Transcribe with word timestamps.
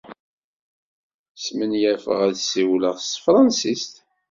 Smenyafeɣ 1.43 2.19
ad 2.27 2.35
ssiwleɣ 2.39 2.95
s 2.99 3.07
tefṛensist. 3.13 3.93